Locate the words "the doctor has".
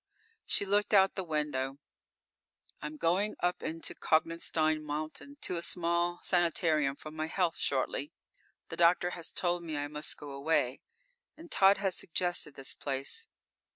8.69-9.31